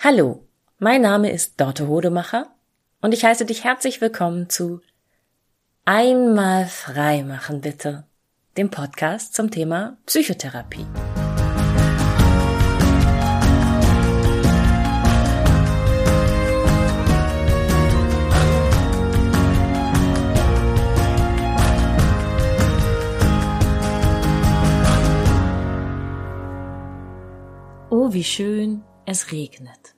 [0.00, 0.46] Hallo,
[0.78, 2.54] mein Name ist Dorte Hodemacher
[3.00, 4.80] und ich heiße dich herzlich willkommen zu
[5.84, 8.06] Einmal frei machen bitte,
[8.56, 10.86] dem Podcast zum Thema Psychotherapie.
[27.90, 29.94] Oh, wie schön, es regnet.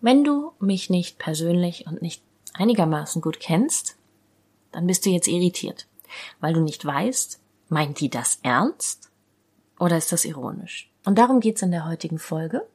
[0.00, 2.22] Wenn du mich nicht persönlich und nicht
[2.54, 3.96] einigermaßen gut kennst,
[4.72, 5.86] dann bist du jetzt irritiert,
[6.40, 7.38] weil du nicht weißt,
[7.68, 9.10] meint die das ernst
[9.78, 10.90] oder ist das ironisch?
[11.04, 12.66] Und darum geht's in der heutigen Folge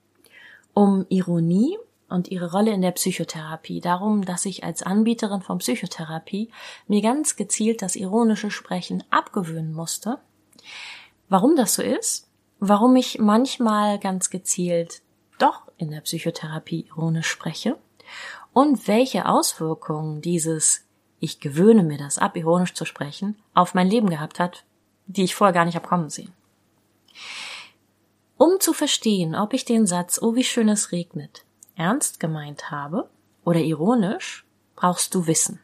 [0.74, 3.82] um Ironie und ihre Rolle in der Psychotherapie.
[3.82, 6.50] Darum, dass ich als Anbieterin von Psychotherapie
[6.88, 10.20] mir ganz gezielt das ironische Sprechen abgewöhnen musste.
[11.30, 12.31] Warum das so ist?
[12.62, 15.02] Warum ich manchmal ganz gezielt
[15.40, 17.76] doch in der Psychotherapie ironisch spreche
[18.54, 20.86] und welche Auswirkungen dieses
[21.20, 24.64] ich gewöhne mir das ab, ironisch zu sprechen, auf mein Leben gehabt hat,
[25.08, 26.34] die ich vorher gar nicht hab kommen sehen.
[28.38, 31.44] Um zu verstehen, ob ich den Satz, oh wie schön es regnet,
[31.76, 33.10] ernst gemeint habe
[33.44, 35.60] oder ironisch, brauchst du Wissen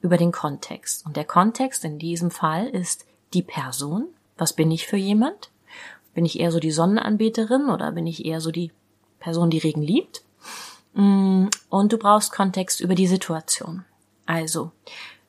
[0.00, 1.06] über den Kontext.
[1.06, 4.08] Und der Kontext in diesem Fall ist die Person.
[4.36, 5.50] Was bin ich für jemand?
[6.18, 8.72] Bin ich eher so die Sonnenanbeterin oder bin ich eher so die
[9.20, 10.24] Person, die Regen liebt?
[10.94, 13.84] Mm, und du brauchst Kontext über die Situation.
[14.26, 14.72] Also,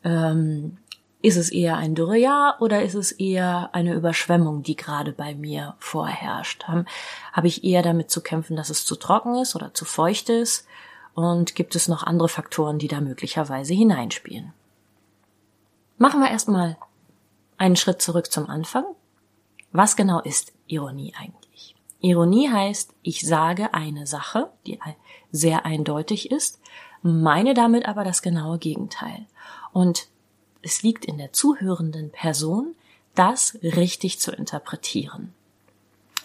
[0.04, 0.80] ähm,
[1.22, 5.76] ist es eher ein Dürrejahr oder ist es eher eine Überschwemmung, die gerade bei mir
[5.78, 6.64] vorherrscht?
[6.64, 6.86] Habe
[7.34, 10.66] hab ich eher damit zu kämpfen, dass es zu trocken ist oder zu feucht ist?
[11.14, 14.54] Und gibt es noch andere Faktoren, die da möglicherweise hineinspielen?
[16.00, 16.78] Machen wir erstmal
[17.60, 18.86] einen Schritt zurück zum Anfang.
[19.72, 21.76] Was genau ist Ironie eigentlich?
[22.02, 24.80] Ironie heißt, ich sage eine Sache, die
[25.32, 26.62] sehr eindeutig ist,
[27.02, 29.26] meine damit aber das genaue Gegenteil.
[29.74, 30.08] Und
[30.62, 32.76] es liegt in der zuhörenden Person,
[33.16, 35.34] das richtig zu interpretieren.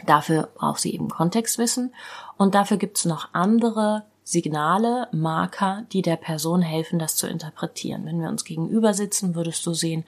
[0.07, 1.95] Dafür braucht sie eben Kontextwissen
[2.37, 8.07] und dafür gibt's noch andere Signale, Marker, die der Person helfen, das zu interpretieren.
[8.07, 10.05] Wenn wir uns gegenüber sitzen, würdest du sehen,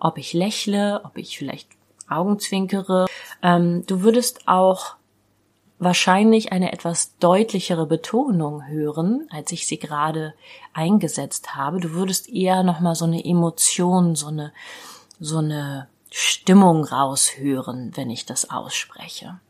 [0.00, 1.68] ob ich lächle, ob ich vielleicht
[2.08, 3.06] Augenzwinkere.
[3.42, 4.96] Ähm, du würdest auch
[5.78, 10.34] wahrscheinlich eine etwas deutlichere Betonung hören, als ich sie gerade
[10.72, 11.80] eingesetzt habe.
[11.80, 14.52] Du würdest eher noch mal so eine Emotion, so eine
[15.20, 19.40] so eine Stimmung raushören, wenn ich das ausspreche.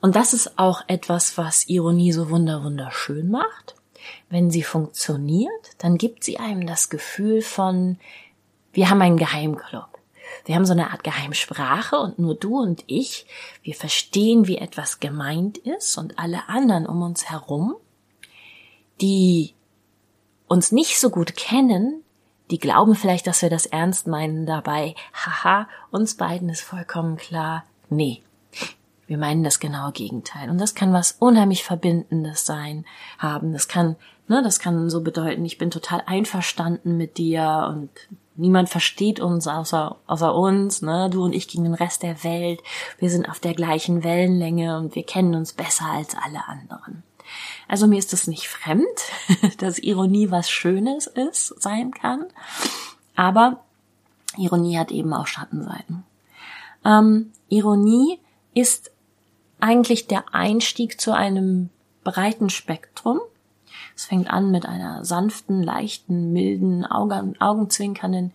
[0.00, 3.74] Und das ist auch etwas, was Ironie so wunder wunderschön macht.
[4.30, 7.98] Wenn sie funktioniert, dann gibt sie einem das Gefühl von,
[8.72, 9.97] wir haben einen Geheimclub.
[10.48, 13.26] Wir haben so eine Art Geheimsprache und nur du und ich,
[13.62, 17.76] wir verstehen, wie etwas gemeint ist und alle anderen um uns herum,
[18.98, 19.52] die
[20.46, 22.02] uns nicht so gut kennen,
[22.50, 24.94] die glauben vielleicht, dass wir das ernst meinen dabei.
[25.12, 27.64] Haha, uns beiden ist vollkommen klar.
[27.90, 28.22] Nee.
[29.06, 30.48] Wir meinen das genaue Gegenteil.
[30.48, 32.86] Und das kann was unheimlich Verbindendes sein,
[33.18, 33.52] haben.
[33.52, 33.96] Das kann,
[34.28, 37.90] ne, das kann so bedeuten, ich bin total einverstanden mit dir und
[38.38, 41.10] Niemand versteht uns außer, außer uns, ne?
[41.10, 42.62] Du und ich gegen den Rest der Welt.
[42.98, 47.02] Wir sind auf der gleichen Wellenlänge und wir kennen uns besser als alle anderen.
[47.66, 48.86] Also mir ist es nicht fremd,
[49.58, 52.26] dass Ironie was Schönes ist, sein kann.
[53.16, 53.64] Aber
[54.36, 56.04] Ironie hat eben auch Schattenseiten.
[56.84, 58.20] Ähm, Ironie
[58.54, 58.92] ist
[59.58, 61.70] eigentlich der Einstieg zu einem
[62.04, 63.18] breiten Spektrum
[63.98, 68.32] es fängt an mit einer sanften, leichten, milden, Augen, augenzwinkernden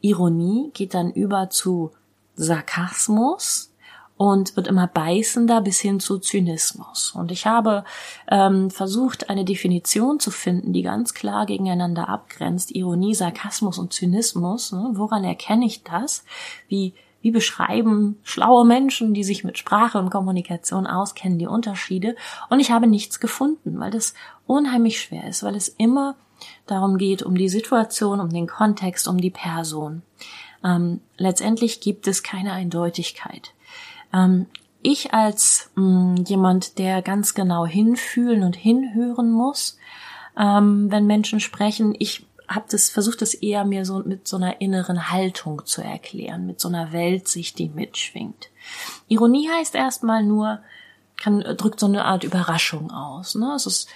[0.00, 1.92] Ironie, geht dann über zu
[2.34, 3.72] Sarkasmus
[4.16, 7.12] und wird immer beißender bis hin zu Zynismus.
[7.14, 7.84] Und ich habe
[8.28, 12.74] ähm, versucht, eine Definition zu finden, die ganz klar gegeneinander abgrenzt.
[12.74, 14.72] Ironie, Sarkasmus und Zynismus.
[14.72, 14.90] Ne?
[14.94, 16.24] Woran erkenne ich das?
[16.66, 16.92] Wie
[17.24, 22.16] wie beschreiben schlaue Menschen, die sich mit Sprache und Kommunikation auskennen, die Unterschiede?
[22.50, 24.12] Und ich habe nichts gefunden, weil das
[24.46, 26.16] unheimlich schwer ist, weil es immer
[26.66, 30.02] darum geht, um die Situation, um den Kontext, um die Person.
[30.62, 33.54] Ähm, letztendlich gibt es keine Eindeutigkeit.
[34.12, 34.44] Ähm,
[34.82, 39.78] ich als mh, mm, jemand, der ganz genau hinfühlen und hinhören muss,
[40.38, 44.60] ähm, wenn Menschen sprechen, ich habe das versucht, das eher mir so mit so einer
[44.60, 48.50] inneren Haltung zu erklären, mit so einer Weltsicht, die mitschwingt.
[49.08, 50.60] Ironie heißt erstmal nur,
[51.16, 53.34] kann, drückt so eine Art Überraschung aus.
[53.34, 53.52] Ne?
[53.54, 53.88] Es ist,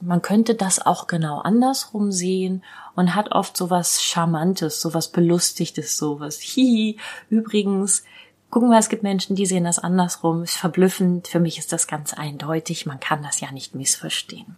[0.00, 2.62] man könnte das auch genau andersrum sehen
[2.94, 6.98] und hat oft so was Charmantes, so was Belustigtes, so was, hihi,
[7.28, 8.04] übrigens,
[8.48, 10.44] Gucken wir, es gibt Menschen, die sehen das andersrum.
[10.44, 11.28] Ist verblüffend.
[11.28, 12.86] Für mich ist das ganz eindeutig.
[12.86, 14.56] Man kann das ja nicht missverstehen.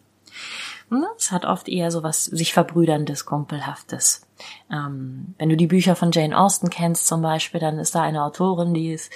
[1.18, 4.26] Es hat oft eher so was sich verbrüderndes, kumpelhaftes.
[4.72, 8.22] Ähm, wenn du die Bücher von Jane Austen kennst zum Beispiel, dann ist da eine
[8.22, 9.12] Autorin, die ist,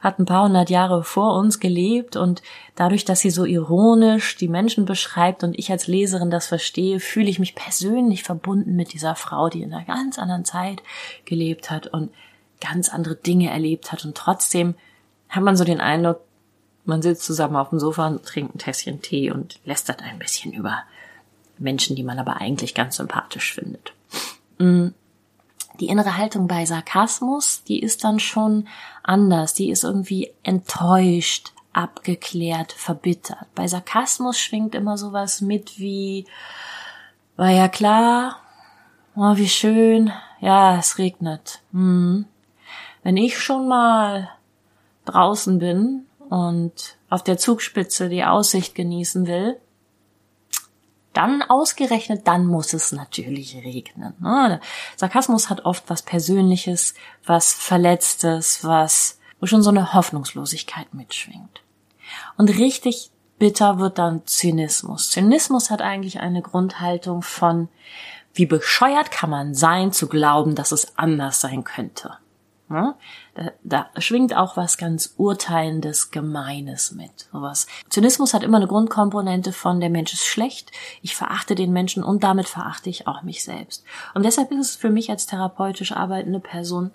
[0.00, 2.42] hat ein paar hundert Jahre vor uns gelebt und
[2.74, 7.28] dadurch, dass sie so ironisch die Menschen beschreibt und ich als Leserin das verstehe, fühle
[7.28, 10.82] ich mich persönlich verbunden mit dieser Frau, die in einer ganz anderen Zeit
[11.24, 12.10] gelebt hat und
[12.60, 14.74] ganz andere Dinge erlebt hat und trotzdem
[15.28, 16.20] hat man so den Eindruck,
[16.84, 20.52] man sitzt zusammen auf dem Sofa und trinkt ein Tässchen Tee und lästert ein bisschen
[20.52, 20.82] über
[21.62, 23.92] Menschen, die man aber eigentlich ganz sympathisch findet.
[24.58, 24.88] Mm.
[25.80, 28.68] Die innere Haltung bei Sarkasmus, die ist dann schon
[29.02, 29.54] anders.
[29.54, 33.46] Die ist irgendwie enttäuscht, abgeklärt, verbittert.
[33.54, 36.26] Bei Sarkasmus schwingt immer sowas mit wie,
[37.36, 38.36] war ja klar,
[39.16, 41.60] oh, wie schön, ja, es regnet.
[41.72, 42.26] Hm.
[43.02, 44.28] Wenn ich schon mal
[45.04, 49.58] draußen bin und auf der Zugspitze die Aussicht genießen will,
[51.12, 54.14] dann ausgerechnet, dann muss es natürlich regnen.
[54.20, 54.60] Ne?
[54.96, 56.94] Sarkasmus hat oft was Persönliches,
[57.24, 61.62] was Verletztes, was, wo schon so eine Hoffnungslosigkeit mitschwingt.
[62.36, 65.10] Und richtig bitter wird dann Zynismus.
[65.10, 67.68] Zynismus hat eigentlich eine Grundhaltung von,
[68.34, 72.18] wie bescheuert kann man sein, zu glauben, dass es anders sein könnte.
[72.68, 72.94] Ne?
[73.34, 77.28] Da, da schwingt auch was ganz Urteilendes, Gemeines mit.
[77.32, 77.66] Sowas.
[77.88, 80.70] Zynismus hat immer eine Grundkomponente von der Mensch ist schlecht,
[81.00, 83.84] ich verachte den Menschen und damit verachte ich auch mich selbst.
[84.14, 86.90] Und deshalb ist es für mich als therapeutisch arbeitende Person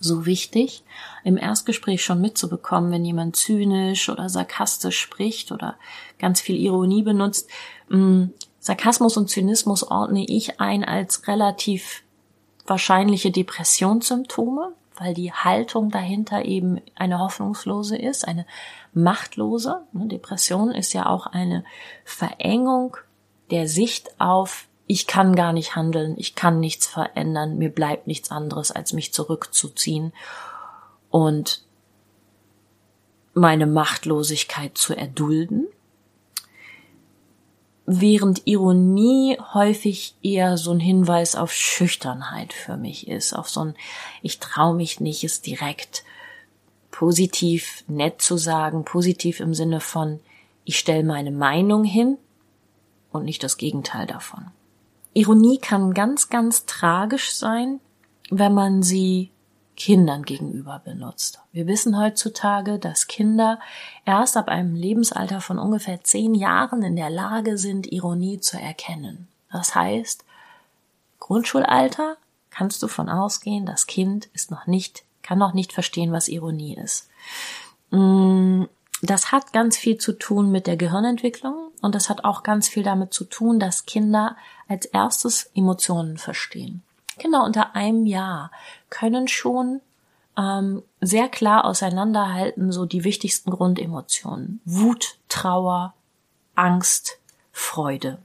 [0.00, 0.84] so wichtig,
[1.24, 5.76] im Erstgespräch schon mitzubekommen, wenn jemand zynisch oder sarkastisch spricht oder
[6.18, 7.50] ganz viel Ironie benutzt.
[7.88, 8.26] Mm,
[8.60, 12.02] Sarkasmus und Zynismus ordne ich ein als relativ
[12.66, 18.46] wahrscheinliche Depressionssymptome, weil die Haltung dahinter eben eine hoffnungslose ist, eine
[18.92, 19.82] machtlose.
[19.92, 21.64] Ne, Depression ist ja auch eine
[22.04, 22.96] Verengung
[23.50, 28.30] der Sicht auf, ich kann gar nicht handeln, ich kann nichts verändern, mir bleibt nichts
[28.30, 30.12] anderes, als mich zurückzuziehen
[31.10, 31.64] und
[33.34, 35.68] meine Machtlosigkeit zu erdulden
[37.90, 43.74] während Ironie häufig eher so ein Hinweis auf Schüchternheit für mich ist, auf so ein
[44.22, 46.04] ich traue mich nicht, es direkt
[46.90, 50.20] positiv nett zu sagen, positiv im Sinne von
[50.64, 52.18] ich stelle meine Meinung hin
[53.10, 54.48] und nicht das Gegenteil davon.
[55.14, 57.80] Ironie kann ganz, ganz tragisch sein,
[58.28, 59.30] wenn man sie
[59.78, 61.40] Kindern gegenüber benutzt.
[61.52, 63.60] Wir wissen heutzutage, dass Kinder
[64.04, 69.28] erst ab einem Lebensalter von ungefähr zehn Jahren in der Lage sind, Ironie zu erkennen.
[69.52, 70.24] Das heißt,
[71.20, 72.16] Grundschulalter
[72.50, 76.74] kannst du von ausgehen, das Kind ist noch nicht, kann noch nicht verstehen, was Ironie
[76.74, 77.08] ist.
[77.90, 78.64] Mm,
[79.00, 82.82] das hat ganz viel zu tun mit der Gehirnentwicklung und das hat auch ganz viel
[82.82, 84.36] damit zu tun, dass Kinder
[84.66, 86.82] als erstes Emotionen verstehen.
[87.18, 88.50] Kinder unter einem Jahr
[88.90, 89.80] können schon
[90.36, 94.60] ähm, sehr klar auseinanderhalten, so die wichtigsten Grundemotionen.
[94.64, 95.94] Wut, Trauer,
[96.54, 97.18] Angst,
[97.52, 98.18] Freude.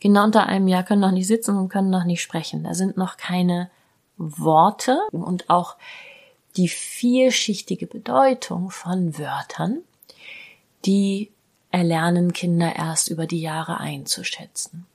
[0.00, 2.64] Kinder unter einem Jahr können noch nicht sitzen und können noch nicht sprechen.
[2.64, 3.70] Da sind noch keine
[4.18, 5.76] Worte und auch
[6.56, 9.80] die vielschichtige Bedeutung von Wörtern,
[10.84, 11.30] die
[11.70, 14.86] erlernen Kinder erst über die Jahre einzuschätzen.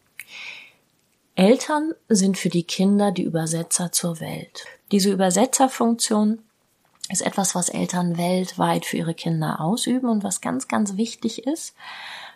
[1.35, 4.65] Eltern sind für die Kinder die Übersetzer zur Welt.
[4.91, 6.39] Diese Übersetzerfunktion
[7.09, 11.75] ist etwas, was Eltern weltweit für ihre Kinder ausüben und was ganz, ganz wichtig ist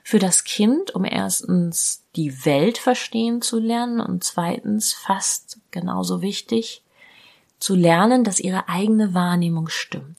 [0.04, 6.84] für das Kind, um erstens die Welt verstehen zu lernen und zweitens fast genauso wichtig
[7.60, 10.18] zu lernen, dass ihre eigene Wahrnehmung stimmt.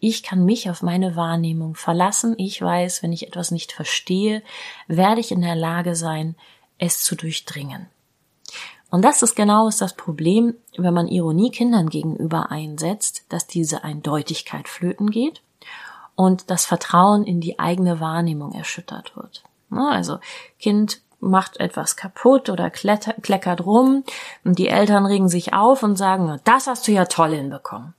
[0.00, 2.34] Ich kann mich auf meine Wahrnehmung verlassen.
[2.36, 4.42] Ich weiß, wenn ich etwas nicht verstehe,
[4.86, 6.36] werde ich in der Lage sein,
[6.78, 7.86] es zu durchdringen.
[8.90, 14.68] Und das ist genau das Problem, wenn man Ironie Kindern gegenüber einsetzt, dass diese Eindeutigkeit
[14.68, 15.42] flöten geht
[16.14, 19.42] und das Vertrauen in die eigene Wahrnehmung erschüttert wird.
[19.70, 20.18] Also
[20.58, 24.04] Kind macht etwas kaputt oder klettert, kleckert rum
[24.44, 27.94] und die Eltern regen sich auf und sagen, das hast du ja toll hinbekommen.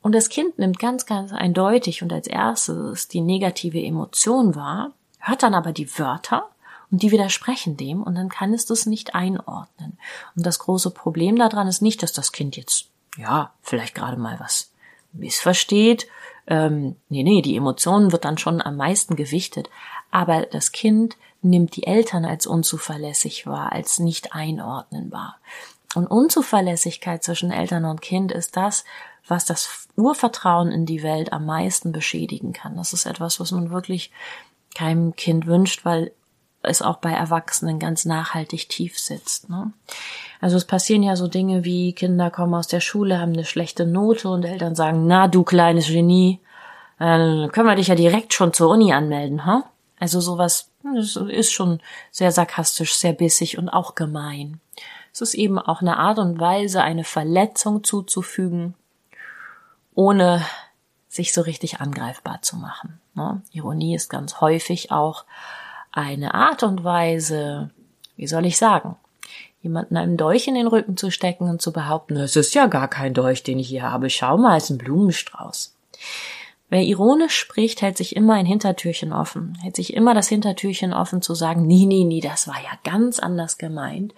[0.00, 5.42] Und das Kind nimmt ganz, ganz eindeutig und als erstes die negative Emotion wahr, hört
[5.44, 6.48] dann aber die Wörter
[6.92, 9.98] und die widersprechen dem und dann kann es das nicht einordnen.
[10.36, 14.38] Und das große Problem daran ist nicht, dass das Kind jetzt, ja, vielleicht gerade mal
[14.38, 14.70] was
[15.12, 16.06] missversteht.
[16.46, 19.70] Ähm, nee, nee, die Emotionen wird dann schon am meisten gewichtet.
[20.10, 25.38] Aber das Kind nimmt die Eltern als unzuverlässig wahr, als nicht einordnenbar.
[25.94, 28.84] Und Unzuverlässigkeit zwischen Eltern und Kind ist das,
[29.26, 32.76] was das Urvertrauen in die Welt am meisten beschädigen kann.
[32.76, 34.10] Das ist etwas, was man wirklich
[34.74, 36.12] keinem Kind wünscht, weil
[36.62, 39.50] es auch bei Erwachsenen ganz nachhaltig tief sitzt.
[39.50, 39.72] Ne?
[40.40, 43.86] Also es passieren ja so Dinge wie Kinder kommen aus der Schule, haben eine schlechte
[43.86, 46.40] Note und Eltern sagen, na du kleines Genie,
[46.98, 49.56] äh, können wir dich ja direkt schon zur Uni anmelden, ha?
[49.56, 49.62] Huh?
[49.98, 50.68] Also sowas
[51.28, 54.60] ist schon sehr sarkastisch, sehr bissig und auch gemein.
[55.12, 58.74] Es ist eben auch eine Art und Weise, eine Verletzung zuzufügen,
[59.94, 60.44] ohne
[61.08, 63.00] sich so richtig angreifbar zu machen.
[63.14, 63.42] Ne?
[63.52, 65.24] Ironie ist ganz häufig auch
[65.92, 67.70] eine Art und Weise,
[68.16, 68.96] wie soll ich sagen,
[69.62, 72.88] jemanden einen Dolch in den Rücken zu stecken und zu behaupten, es ist ja gar
[72.88, 75.76] kein Dolch, den ich hier habe, schau mal, es ist ein Blumenstrauß.
[76.72, 81.20] Wer ironisch spricht, hält sich immer ein Hintertürchen offen, hält sich immer das Hintertürchen offen
[81.20, 84.14] zu sagen, nee, nee, nee, das war ja ganz anders gemeint.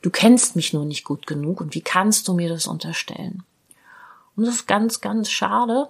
[0.00, 3.42] Du kennst mich nur nicht gut genug und wie kannst du mir das unterstellen?
[4.36, 5.88] Und das ist ganz, ganz schade,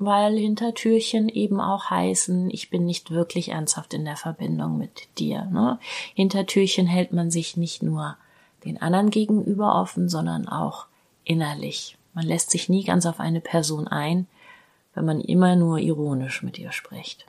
[0.00, 5.44] weil Hintertürchen eben auch heißen, ich bin nicht wirklich ernsthaft in der Verbindung mit dir.
[5.44, 5.78] Ne?
[6.14, 8.16] Hintertürchen hält man sich nicht nur
[8.64, 10.86] den anderen gegenüber offen, sondern auch
[11.24, 11.98] innerlich.
[12.14, 14.26] Man lässt sich nie ganz auf eine Person ein,
[14.94, 17.26] wenn man immer nur ironisch mit ihr spricht,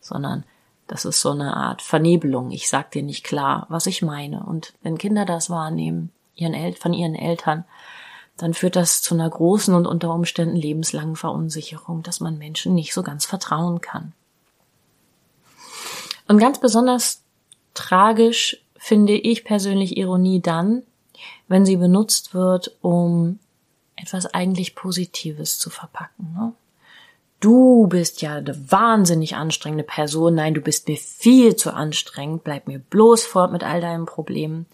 [0.00, 0.44] sondern
[0.86, 2.50] das ist so eine Art Vernebelung.
[2.50, 4.42] Ich sag dir nicht klar, was ich meine.
[4.44, 7.64] Und wenn Kinder das wahrnehmen, ihren El von ihren Eltern,
[8.36, 12.92] dann führt das zu einer großen und unter Umständen lebenslangen Verunsicherung, dass man Menschen nicht
[12.92, 14.12] so ganz vertrauen kann.
[16.28, 17.22] Und ganz besonders
[17.74, 20.82] tragisch finde ich persönlich Ironie dann,
[21.48, 23.38] wenn sie benutzt wird, um
[23.94, 26.34] etwas eigentlich Positives zu verpacken.
[26.36, 26.52] Ne?
[27.40, 32.66] du bist ja eine wahnsinnig anstrengende Person, nein, du bist mir viel zu anstrengend, bleib
[32.66, 34.66] mir bloß fort mit all deinen Problemen.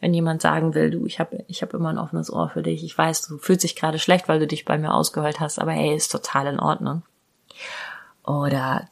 [0.00, 2.84] Wenn jemand sagen will, du, ich habe ich hab immer ein offenes Ohr für dich,
[2.84, 5.72] ich weiß, du fühlst dich gerade schlecht, weil du dich bei mir ausgeheult hast, aber
[5.72, 7.02] hey, ist total in Ordnung.
[8.24, 8.88] Oder,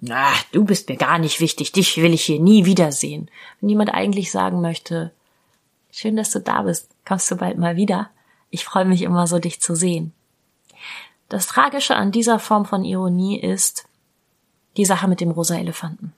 [0.00, 3.30] na, du bist mir gar nicht wichtig, dich will ich hier nie wiedersehen.
[3.60, 5.12] Wenn jemand eigentlich sagen möchte,
[5.90, 8.08] schön, dass du da bist, kommst du bald mal wieder?
[8.50, 10.12] Ich freue mich immer so, dich zu sehen.
[11.28, 13.86] Das Tragische an dieser Form von Ironie ist
[14.78, 16.14] die Sache mit dem rosa Elefanten.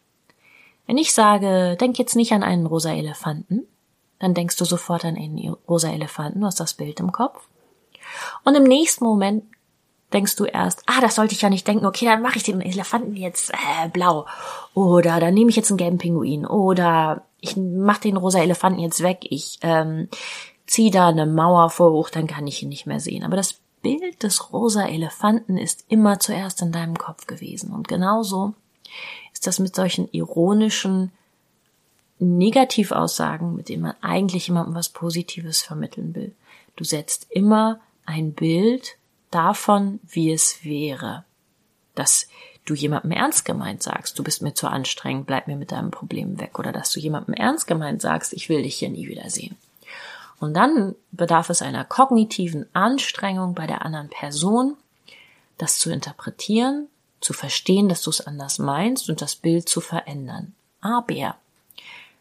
[0.87, 3.67] Wenn ich sage, denk jetzt nicht an einen rosa Elefanten,
[4.21, 7.49] dann denkst du sofort an einen rosa Elefanten, du hast das Bild im Kopf.
[8.45, 9.45] Und im nächsten Moment
[10.13, 12.61] denkst du erst, ah, das sollte ich ja nicht denken, okay, dann mache ich den
[12.61, 14.27] Elefanten jetzt äh, blau.
[14.75, 16.47] Oder dann nehme ich jetzt einen gelben Pinguin.
[16.47, 19.21] Oder ich mache den rosa Elefanten jetzt weg.
[19.23, 20.09] Ich ähm,
[20.67, 23.25] ziehe da eine Mauer vor hoch, dann kann ich ihn nicht mehr sehen.
[23.25, 27.73] Aber das Bild des rosa Elefanten ist immer zuerst in deinem Kopf gewesen.
[27.73, 28.55] Und genauso
[29.33, 31.13] ist das mit solchen ironischen
[32.21, 36.35] Negativaussagen, mit denen man eigentlich jemandem was Positives vermitteln will.
[36.77, 38.97] Du setzt immer ein Bild
[39.31, 41.25] davon, wie es wäre.
[41.95, 42.29] Dass
[42.65, 46.39] du jemandem ernst gemeint sagst, du bist mir zu anstrengend, bleib mir mit deinem Problem
[46.39, 46.59] weg.
[46.59, 49.57] Oder dass du jemandem ernst gemeint sagst, ich will dich hier nie wiedersehen.
[50.39, 54.77] Und dann bedarf es einer kognitiven Anstrengung bei der anderen Person,
[55.59, 56.89] das zu interpretieren,
[57.21, 60.55] zu verstehen, dass du es anders meinst und das Bild zu verändern.
[60.81, 61.37] Aber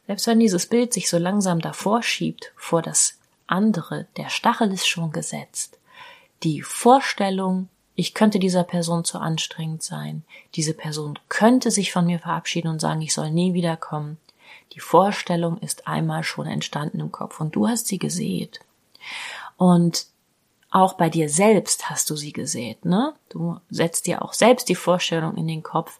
[0.09, 4.87] selbst wenn dieses Bild sich so langsam davor schiebt vor das andere, der Stachel ist
[4.87, 5.77] schon gesetzt.
[6.41, 10.23] Die Vorstellung, ich könnte dieser Person zu anstrengend sein,
[10.55, 14.17] diese Person könnte sich von mir verabschieden und sagen, ich soll nie wiederkommen,
[14.73, 18.61] die Vorstellung ist einmal schon entstanden im Kopf und du hast sie gesät.
[19.57, 20.07] Und
[20.71, 23.13] auch bei dir selbst hast du sie gesät, ne?
[23.29, 25.99] Du setzt dir auch selbst die Vorstellung in den Kopf,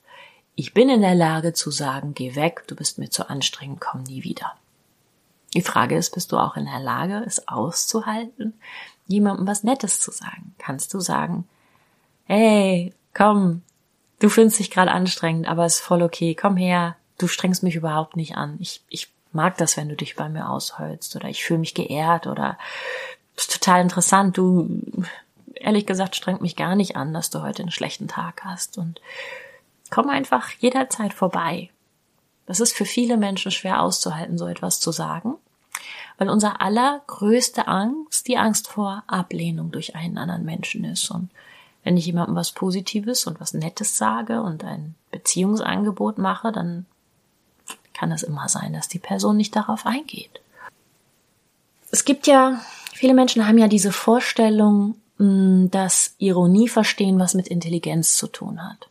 [0.60, 4.04] ich bin in der Lage zu sagen, geh weg, du bist mir zu anstrengend, komm
[4.04, 4.56] nie wieder.
[5.54, 8.60] Die Frage ist, bist du auch in der Lage, es auszuhalten,
[9.08, 10.54] jemandem was Nettes zu sagen?
[10.58, 11.48] Kannst du sagen,
[12.26, 13.62] hey, komm,
[14.20, 17.76] du findest dich gerade anstrengend, aber es ist voll okay, komm her, du strengst mich
[17.76, 18.58] überhaupt nicht an.
[18.60, 22.28] Ich, ich mag das, wenn du dich bei mir ausholst oder ich fühle mich geehrt
[22.28, 22.58] oder
[23.38, 24.38] ist total interessant.
[24.38, 24.68] Du,
[25.56, 29.00] ehrlich gesagt, strengt mich gar nicht an, dass du heute einen schlechten Tag hast und
[29.90, 31.70] komm einfach jederzeit vorbei.
[32.46, 35.36] Das ist für viele Menschen schwer auszuhalten, so etwas zu sagen,
[36.18, 41.12] weil unser allergrößte Angst die Angst vor Ablehnung durch einen anderen Menschen ist.
[41.12, 41.30] Und
[41.84, 46.86] wenn ich jemandem was Positives und was Nettes sage und ein Beziehungsangebot mache, dann
[47.94, 50.42] kann es immer sein, dass die Person nicht darauf eingeht.
[51.92, 52.62] Es gibt ja,
[52.94, 58.64] viele Menschen haben ja diese Vorstellung, mm, dass Ironie verstehen, was mit Intelligenz zu tun
[58.64, 58.89] hat.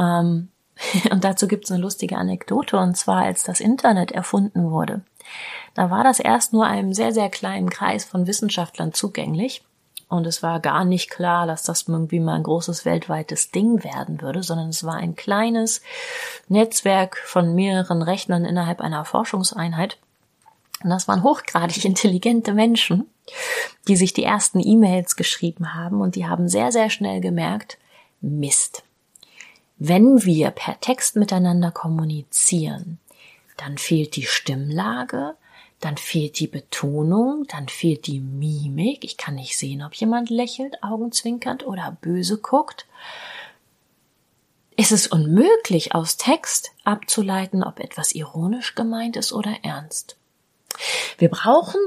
[0.00, 0.48] Ähm,
[1.10, 5.02] und dazu gibt es eine lustige Anekdote, und zwar als das Internet erfunden wurde.
[5.74, 9.62] da war das erst nur einem sehr, sehr kleinen Kreis von Wissenschaftlern zugänglich.
[10.08, 14.20] Und es war gar nicht klar, dass das irgendwie mal ein großes weltweites Ding werden
[14.20, 15.82] würde, sondern es war ein kleines
[16.48, 19.98] Netzwerk von mehreren Rechnern innerhalb einer Forschungseinheit.
[20.82, 23.08] Und das waren hochgradig intelligente Menschen,
[23.86, 27.78] die sich die ersten E-Mails geschrieben haben und die haben sehr, sehr schnell gemerkt,
[28.20, 28.82] Mist.
[29.82, 32.98] Wenn wir per Text miteinander kommunizieren,
[33.56, 35.36] dann fehlt die Stimmlage,
[35.80, 39.04] dann fehlt die Betonung, dann fehlt die Mimik.
[39.04, 42.86] Ich kann nicht sehen, ob jemand lächelt, augenzwinkernd oder böse guckt.
[44.76, 50.18] Es ist unmöglich, aus Text abzuleiten, ob etwas ironisch gemeint ist oder ernst.
[51.16, 51.80] Wir brauchen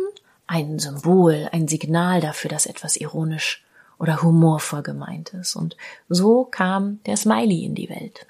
[0.47, 3.63] ein Symbol, ein Signal dafür, dass etwas ironisch
[3.99, 5.55] oder humorvoll gemeint ist.
[5.55, 5.77] Und
[6.09, 8.25] so kam der Smiley in die Welt.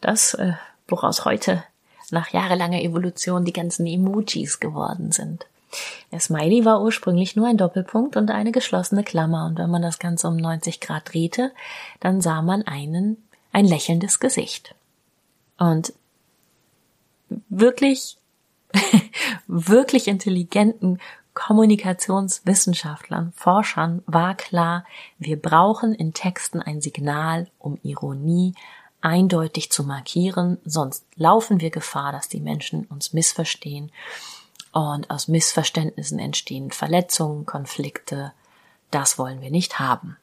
[0.00, 0.54] Das, äh,
[0.88, 1.64] woraus heute
[2.10, 5.46] nach jahrelanger Evolution die ganzen Emojis geworden sind.
[6.10, 9.98] Der Smiley war ursprünglich nur ein Doppelpunkt und eine geschlossene Klammer, und wenn man das
[9.98, 11.52] Ganze um 90 Grad drehte,
[12.00, 13.16] dann sah man einen,
[13.52, 14.74] ein lächelndes Gesicht.
[15.58, 15.92] Und
[17.48, 18.16] wirklich,
[19.46, 20.98] wirklich intelligenten
[21.34, 24.84] Kommunikationswissenschaftlern, Forschern war klar,
[25.18, 28.54] wir brauchen in Texten ein Signal, um Ironie,
[29.00, 33.90] eindeutig zu markieren, sonst laufen wir Gefahr, dass die Menschen uns missverstehen
[34.72, 38.32] und aus Missverständnissen entstehen Verletzungen, Konflikte.
[38.90, 40.16] Das wollen wir nicht haben.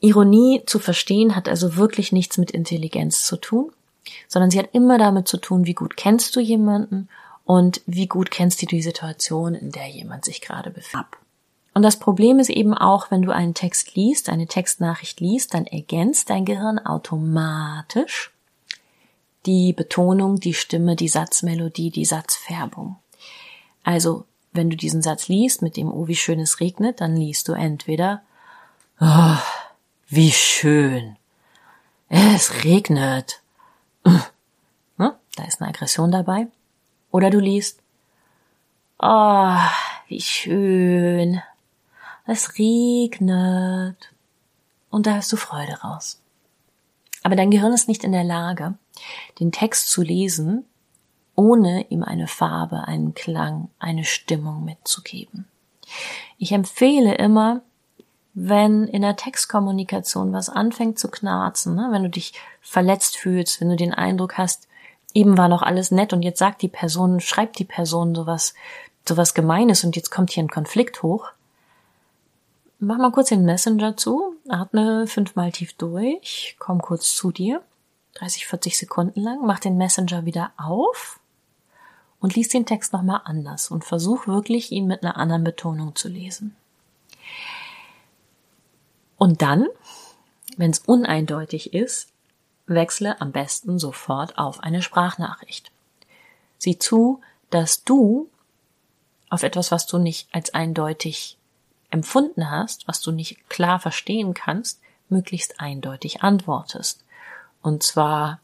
[0.00, 3.72] Ironie zu verstehen hat also wirklich nichts mit Intelligenz zu tun,
[4.28, 7.08] sondern sie hat immer damit zu tun, wie gut kennst du jemanden
[7.52, 11.06] und wie gut kennst du die Situation, in der jemand sich gerade befindet.
[11.74, 15.66] Und das Problem ist eben auch, wenn du einen Text liest, eine Textnachricht liest, dann
[15.66, 18.30] ergänzt dein Gehirn automatisch
[19.44, 22.96] die Betonung, die Stimme, die Satzmelodie, die Satzfärbung.
[23.84, 27.48] Also, wenn du diesen Satz liest mit dem Oh, wie schön es regnet, dann liest
[27.48, 28.22] du entweder
[28.98, 29.36] Oh,
[30.08, 31.16] wie schön.
[32.08, 33.42] Es regnet.
[34.04, 35.14] Ne?
[35.36, 36.46] Da ist eine Aggression dabei.
[37.12, 37.78] Oder du liest
[39.04, 39.58] Oh,
[40.06, 41.42] wie schön.
[42.24, 43.96] Es regnet.
[44.90, 46.20] Und da hast du Freude raus.
[47.24, 48.74] Aber dein Gehirn ist nicht in der Lage,
[49.40, 50.64] den Text zu lesen,
[51.34, 55.46] ohne ihm eine Farbe, einen Klang, eine Stimmung mitzugeben.
[56.38, 57.62] Ich empfehle immer,
[58.34, 63.68] wenn in der Textkommunikation was anfängt zu knarzen, ne, wenn du dich verletzt fühlst, wenn
[63.68, 64.68] du den Eindruck hast,
[65.14, 68.54] eben war noch alles nett und jetzt sagt die Person, schreibt die Person sowas,
[69.08, 71.32] sowas Gemeines und jetzt kommt hier ein Konflikt hoch,
[72.84, 77.62] Mach mal kurz den Messenger zu, atme fünfmal tief durch, komm kurz zu dir,
[78.14, 81.20] 30, 40 Sekunden lang, mach den Messenger wieder auf
[82.18, 86.08] und lies den Text nochmal anders und versuch wirklich, ihn mit einer anderen Betonung zu
[86.08, 86.56] lesen.
[89.16, 89.68] Und dann,
[90.56, 92.11] wenn es uneindeutig ist,
[92.66, 95.70] wechsle am besten sofort auf eine Sprachnachricht.
[96.58, 97.20] Sieh zu,
[97.50, 98.28] dass du
[99.30, 101.38] auf etwas, was du nicht als eindeutig
[101.90, 107.04] empfunden hast, was du nicht klar verstehen kannst, möglichst eindeutig antwortest.
[107.62, 108.40] Und zwar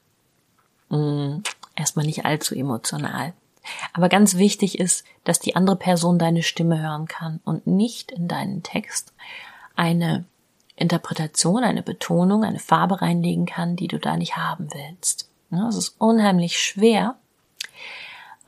[0.90, 1.42] mh, mm,
[1.74, 3.32] erstmal nicht allzu emotional.
[3.92, 8.28] Aber ganz wichtig ist, dass die andere Person deine Stimme hören kann und nicht in
[8.28, 9.12] deinen Text
[9.76, 10.24] eine
[10.80, 15.28] Interpretation, eine Betonung, eine Farbe reinlegen kann, die du da nicht haben willst.
[15.68, 17.16] Es ist unheimlich schwer,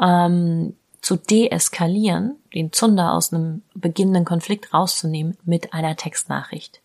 [0.01, 6.81] ähm, zu deeskalieren, den Zunder aus einem beginnenden Konflikt rauszunehmen mit einer Textnachricht.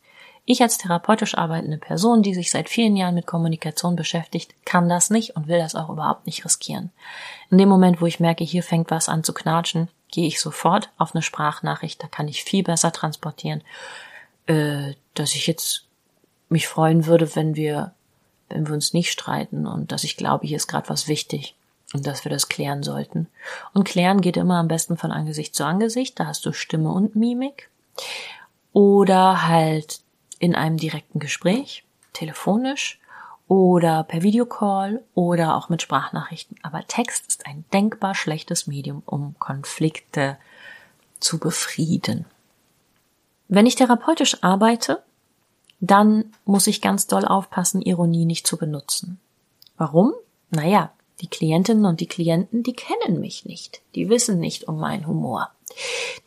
[0.48, 5.10] Ich als therapeutisch arbeitende Person, die sich seit vielen Jahren mit Kommunikation beschäftigt, kann das
[5.10, 6.92] nicht und will das auch überhaupt nicht riskieren.
[7.50, 10.92] In dem Moment, wo ich merke, hier fängt was an zu knatschen, gehe ich sofort
[10.98, 13.64] auf eine Sprachnachricht, da kann ich viel besser transportieren,
[14.48, 15.86] äh, dass ich jetzt
[16.50, 17.94] mich freuen würde, wenn wir,
[18.50, 21.56] wenn wir uns nicht streiten und dass ich glaube, hier ist gerade was wichtig
[21.94, 23.28] und dass wir das klären sollten.
[23.74, 27.16] Und klären geht immer am besten von Angesicht zu Angesicht, da hast du Stimme und
[27.16, 27.70] Mimik.
[28.74, 30.02] Oder halt
[30.40, 33.00] in einem direkten Gespräch, telefonisch
[33.48, 36.58] oder per Videocall oder auch mit Sprachnachrichten.
[36.62, 40.38] Aber Text ist ein denkbar schlechtes Medium, um Konflikte
[41.20, 42.26] zu befrieden.
[43.48, 45.04] Wenn ich therapeutisch arbeite,
[45.80, 49.20] dann muss ich ganz doll aufpassen, Ironie nicht zu benutzen.
[49.78, 50.14] Warum?
[50.50, 53.82] Naja, die Klientinnen und die Klienten, die kennen mich nicht.
[53.94, 55.50] Die wissen nicht um meinen Humor.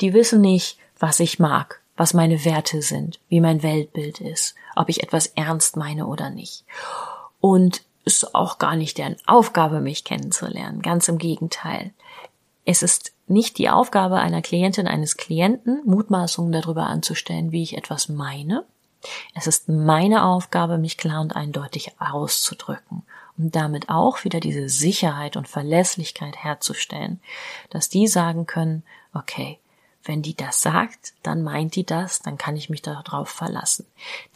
[0.01, 4.89] Die wissen nicht, was ich mag, was meine Werte sind, wie mein Weltbild ist, ob
[4.89, 6.65] ich etwas ernst meine oder nicht.
[7.41, 10.83] Und es ist auch gar nicht deren Aufgabe, mich kennenzulernen.
[10.83, 11.93] Ganz im Gegenteil.
[12.65, 18.09] Es ist nicht die Aufgabe einer Klientin, eines Klienten, Mutmaßungen darüber anzustellen, wie ich etwas
[18.09, 18.65] meine.
[19.35, 23.03] Es ist meine Aufgabe, mich klar und eindeutig auszudrücken
[23.37, 27.21] und damit auch wieder diese Sicherheit und Verlässlichkeit herzustellen,
[27.71, 28.83] dass die sagen können,
[29.15, 29.59] okay,
[30.05, 33.87] wenn die das sagt, dann meint die das, dann kann ich mich darauf verlassen.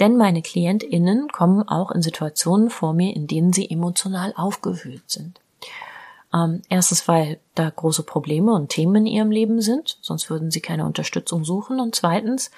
[0.01, 5.41] Denn meine KlientInnen kommen auch in Situationen vor mir, in denen sie emotional aufgewühlt sind.
[6.35, 10.61] Ähm, erstens, weil da große Probleme und Themen in ihrem Leben sind, sonst würden sie
[10.61, 11.81] keine Unterstützung suchen.
[11.81, 12.51] Und zweitens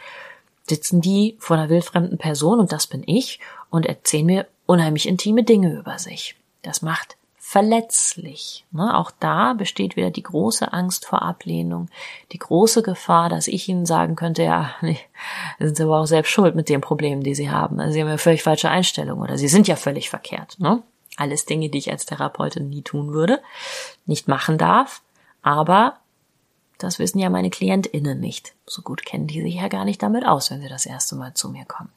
[0.67, 5.45] sitzen die vor einer wildfremden Person, und das bin ich, und erzählen mir unheimlich intime
[5.45, 6.37] Dinge über sich.
[6.63, 8.65] Das macht verletzlich.
[8.73, 8.97] Ne?
[8.97, 11.89] Auch da besteht wieder die große Angst vor Ablehnung,
[12.33, 14.99] die große Gefahr, dass ich ihnen sagen könnte, ja, nee,
[15.59, 17.79] sind sie aber auch selbst schuld mit den Problemen, die sie haben.
[17.81, 20.59] Also sie haben ja völlig falsche Einstellung oder sie sind ja völlig verkehrt.
[20.59, 20.83] Ne?
[21.17, 23.41] Alles Dinge, die ich als Therapeutin nie tun würde,
[24.07, 25.03] nicht machen darf,
[25.43, 25.99] aber
[26.79, 28.55] das wissen ja meine KlientInnen nicht.
[28.67, 31.35] So gut kennen die sich ja gar nicht damit aus, wenn sie das erste Mal
[31.35, 31.91] zu mir kommen.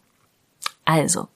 [0.86, 1.28] Also,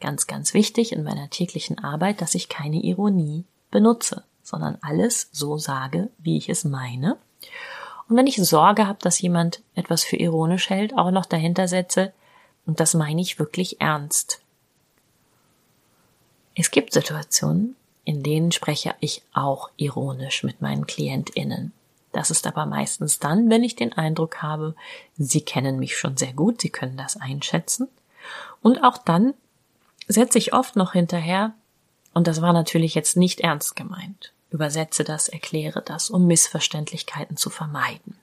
[0.00, 5.56] ganz, ganz wichtig in meiner täglichen Arbeit, dass ich keine Ironie benutze, sondern alles so
[5.56, 7.16] sage, wie ich es meine.
[8.08, 12.12] Und wenn ich Sorge habe, dass jemand etwas für ironisch hält, auch noch dahinter setze,
[12.66, 14.40] und das meine ich wirklich ernst.
[16.58, 21.72] Es gibt Situationen, in denen spreche ich auch ironisch mit meinen KlientInnen.
[22.12, 24.74] Das ist aber meistens dann, wenn ich den Eindruck habe,
[25.16, 27.86] sie kennen mich schon sehr gut, sie können das einschätzen
[28.60, 29.34] und auch dann
[30.08, 31.54] setze ich oft noch hinterher,
[32.14, 37.50] und das war natürlich jetzt nicht ernst gemeint, übersetze das, erkläre das, um Missverständlichkeiten zu
[37.50, 38.18] vermeiden.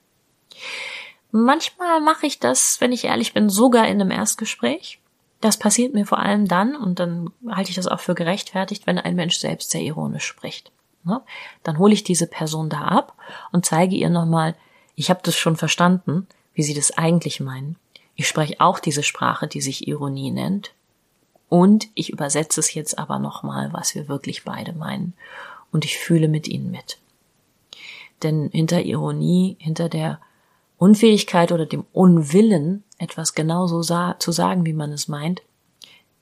[1.32, 5.00] Manchmal mache ich das, wenn ich ehrlich bin, sogar in einem Erstgespräch.
[5.41, 8.98] Das passiert mir vor allem dann, und dann halte ich das auch für gerechtfertigt, wenn
[8.98, 10.71] ein Mensch selbst sehr ironisch spricht.
[11.04, 11.21] Ne?
[11.63, 13.15] Dann hole ich diese Person da ab
[13.52, 14.56] und zeige ihr nochmal,
[14.95, 17.76] ich habe das schon verstanden, wie sie das eigentlich meinen.
[18.15, 20.74] Ich spreche auch diese Sprache, die sich Ironie nennt.
[21.50, 25.13] Und ich übersetze es jetzt aber nochmal, was wir wirklich beide meinen.
[25.71, 26.98] Und ich fühle mit ihnen mit.
[28.24, 30.19] Denn hinter Ironie, hinter der
[30.77, 35.41] Unfähigkeit oder dem Unwillen, etwas genauso sa zu sagen, wie man es meint,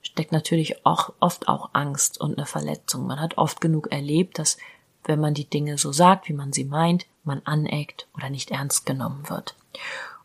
[0.01, 3.07] steckt natürlich auch oft auch Angst und eine Verletzung.
[3.07, 4.57] Man hat oft genug erlebt, dass
[5.05, 8.85] wenn man die Dinge so sagt, wie man sie meint, man aneckt oder nicht ernst
[8.85, 9.55] genommen wird.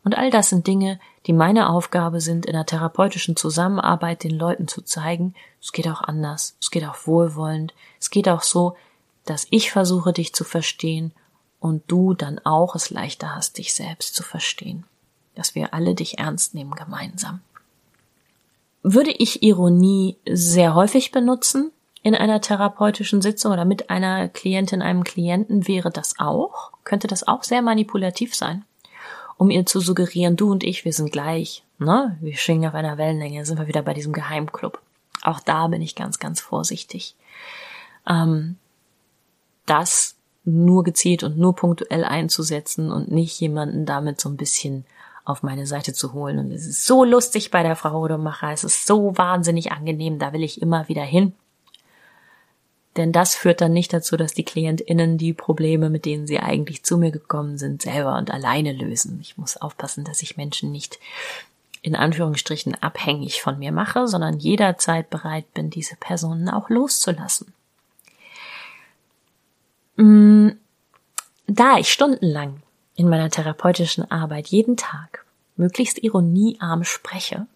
[0.03, 4.67] Und all das sind Dinge, die meine Aufgabe sind, in der therapeutischen Zusammenarbeit den Leuten
[4.67, 8.75] zu zeigen, es geht auch anders, es geht auch wohlwollend, es geht auch so,
[9.25, 11.13] dass ich versuche, dich zu verstehen
[11.59, 14.85] und du dann auch es leichter hast, dich selbst zu verstehen.
[15.35, 17.41] Dass wir alle dich ernst nehmen gemeinsam.
[18.81, 25.03] Würde ich Ironie sehr häufig benutzen in einer therapeutischen Sitzung oder mit einer Klientin, einem
[25.03, 26.71] Klienten, wäre das auch?
[26.85, 28.63] Könnte das auch sehr manipulativ sein?
[29.39, 32.17] um ihr zu suggerieren, du und ich, wir sind gleich, ne?
[32.19, 34.81] Wir schwingen auf einer Wellenlänge, sind wir wieder bei diesem Geheimclub.
[35.21, 37.15] Auch da bin ich ganz, ganz vorsichtig.
[38.05, 38.57] Ähm,
[39.65, 44.85] das nur gezielt und nur punktuell einzusetzen und nicht jemanden damit so ein bisschen
[45.25, 46.39] auf meine Seite zu holen.
[46.39, 50.33] Und es ist so lustig bei der Frau Rodemacher, es ist so wahnsinnig angenehm, da
[50.33, 51.33] will ich immer wieder hin.
[52.97, 56.83] Denn das führt dann nicht dazu, dass die KlientInnen die Probleme, mit denen sie eigentlich
[56.83, 59.19] zu mir gekommen sind, selber und alleine lösen.
[59.21, 60.99] Ich muss aufpassen, dass ich Menschen nicht
[61.81, 67.53] in Anführungsstrichen abhängig von mir mache, sondern jederzeit bereit bin, diese Personen auch loszulassen.
[69.99, 70.51] Mm,
[71.47, 72.63] da ich stundenlang
[72.95, 75.25] in meiner therapeutischen Arbeit jeden Tag
[75.57, 77.47] möglichst ironiearm spreche,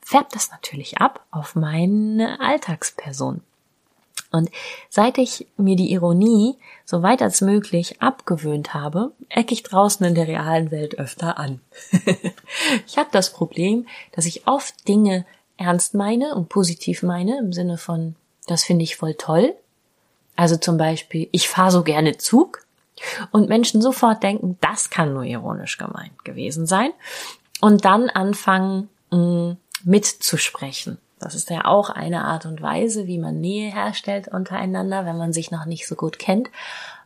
[0.00, 3.40] färbt das natürlich ab auf meine Alltagsperson.
[4.30, 4.48] Und
[4.88, 10.14] seit ich mir die Ironie so weit als möglich abgewöhnt habe, ecke ich draußen in
[10.14, 11.60] der realen Welt öfter an.
[12.86, 17.76] ich habe das Problem, dass ich oft Dinge ernst meine und positiv meine, im Sinne
[17.76, 18.14] von,
[18.46, 19.56] das finde ich voll toll.
[20.42, 22.66] Also zum Beispiel, ich fahre so gerne Zug
[23.30, 26.90] und Menschen sofort denken, das kann nur ironisch gemeint gewesen sein
[27.60, 29.52] und dann anfangen mm,
[29.84, 35.16] mitzusprechen das ist ja auch eine Art und Weise, wie man Nähe herstellt untereinander, wenn
[35.16, 36.50] man sich noch nicht so gut kennt.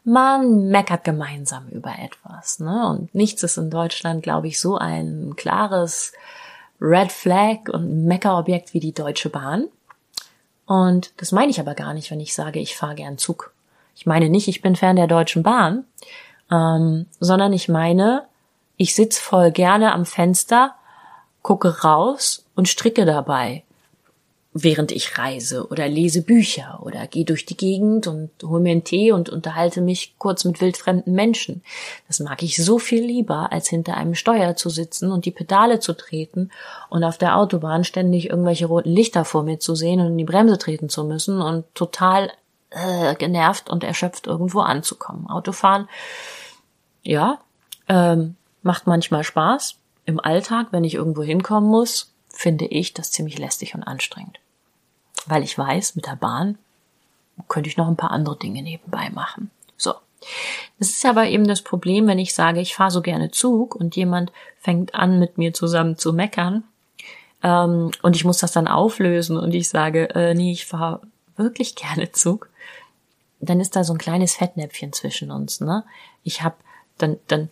[0.05, 2.59] Man meckert gemeinsam über etwas.
[2.59, 2.89] Ne?
[2.89, 6.13] Und nichts ist in Deutschland, glaube ich, so ein klares
[6.81, 9.67] Red Flag und Meckerobjekt wie die Deutsche Bahn.
[10.67, 13.53] Und das meine ich aber gar nicht, wenn ich sage, ich fahre gern Zug.
[13.95, 15.85] Ich meine nicht, ich bin Fan der Deutschen Bahn,
[16.51, 18.27] ähm, sondern ich meine,
[18.77, 20.75] ich sitz voll gerne am Fenster,
[21.43, 23.63] gucke raus und stricke dabei
[24.63, 28.85] während ich reise oder lese Bücher oder gehe durch die Gegend und hole mir einen
[28.85, 31.63] Tee und unterhalte mich kurz mit wildfremden Menschen.
[32.09, 35.79] Das mag ich so viel lieber, als hinter einem Steuer zu sitzen und die Pedale
[35.79, 36.51] zu treten
[36.89, 40.25] und auf der Autobahn ständig irgendwelche roten Lichter vor mir zu sehen und in die
[40.25, 42.31] Bremse treten zu müssen und total
[42.71, 45.29] äh, genervt und erschöpft irgendwo anzukommen.
[45.29, 45.87] Autofahren,
[47.03, 47.41] ja,
[47.89, 49.77] ähm, macht manchmal Spaß.
[50.07, 54.39] Im Alltag, wenn ich irgendwo hinkommen muss, finde ich das ziemlich lästig und anstrengend
[55.27, 56.59] weil ich weiß, mit der Bahn
[57.49, 59.51] könnte ich noch ein paar andere Dinge nebenbei machen.
[59.77, 59.95] So.
[60.79, 63.97] Das ist aber eben das Problem, wenn ich sage, ich fahre so gerne Zug und
[63.97, 66.65] jemand fängt an, mit mir zusammen zu meckern
[67.43, 71.03] ähm, und ich muss das dann auflösen und ich sage, äh, nee, ich fahre
[71.37, 72.49] wirklich gerne Zug,
[73.41, 75.61] dann ist da so ein kleines Fettnäpfchen zwischen uns.
[75.61, 75.85] Ne?
[76.23, 76.57] Ich habe
[76.99, 77.51] dann, dann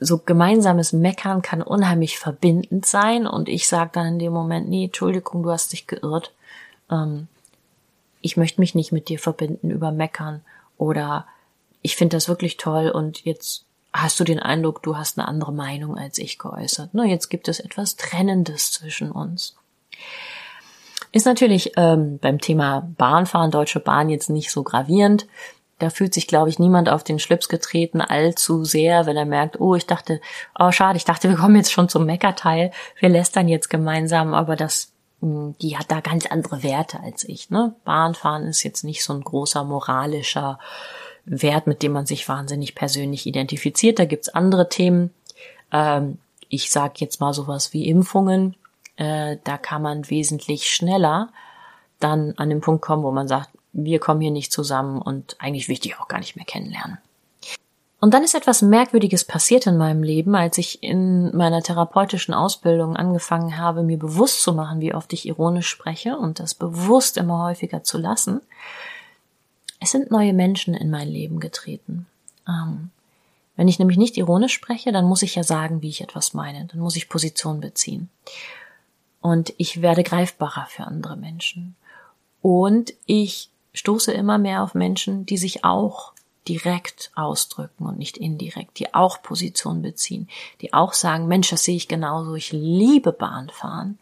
[0.00, 4.86] so gemeinsames Meckern kann unheimlich verbindend sein und ich sage dann in dem Moment, nee,
[4.86, 6.32] Entschuldigung, du hast dich geirrt
[6.90, 7.28] ähm,
[8.20, 10.42] ich möchte mich nicht mit dir verbinden über Meckern
[10.78, 11.26] oder
[11.82, 15.52] ich finde das wirklich toll und jetzt hast du den Eindruck, du hast eine andere
[15.52, 16.90] Meinung als ich geäußert.
[16.92, 19.56] Na, jetzt gibt es etwas Trennendes zwischen uns.
[21.10, 25.26] Ist natürlich ähm, beim Thema Bahnfahren, Deutsche Bahn jetzt nicht so gravierend.
[25.78, 29.60] Da fühlt sich, glaube ich, niemand auf den Schlips getreten allzu sehr, wenn er merkt,
[29.60, 30.20] oh, ich dachte,
[30.58, 32.70] oh, schade, ich dachte, wir kommen jetzt schon zum Meckerteil.
[32.98, 34.91] Wir lästern jetzt gemeinsam, aber das
[35.22, 37.48] die hat da ganz andere Werte als ich.
[37.48, 37.74] Ne?
[37.84, 40.58] Bahnfahren ist jetzt nicht so ein großer moralischer
[41.24, 44.00] Wert, mit dem man sich wahnsinnig persönlich identifiziert.
[44.00, 45.10] Da gibt's andere Themen.
[45.70, 48.56] Ähm, ich sage jetzt mal sowas wie Impfungen.
[48.96, 51.30] Äh, da kann man wesentlich schneller
[52.00, 55.68] dann an den Punkt kommen, wo man sagt, wir kommen hier nicht zusammen und eigentlich
[55.68, 56.98] will ich dich auch gar nicht mehr kennenlernen.
[58.02, 62.96] Und dann ist etwas Merkwürdiges passiert in meinem Leben, als ich in meiner therapeutischen Ausbildung
[62.96, 67.44] angefangen habe, mir bewusst zu machen, wie oft ich ironisch spreche und das bewusst immer
[67.44, 68.40] häufiger zu lassen.
[69.78, 72.06] Es sind neue Menschen in mein Leben getreten.
[72.48, 72.90] Ähm,
[73.54, 76.64] wenn ich nämlich nicht ironisch spreche, dann muss ich ja sagen, wie ich etwas meine.
[76.64, 78.10] Dann muss ich Position beziehen.
[79.20, 81.76] Und ich werde greifbarer für andere Menschen.
[82.40, 86.11] Und ich stoße immer mehr auf Menschen, die sich auch
[86.48, 90.28] direkt ausdrücken und nicht indirekt, die auch Position beziehen,
[90.60, 93.98] die auch sagen, Mensch, das sehe ich genauso, ich liebe Bahnfahren.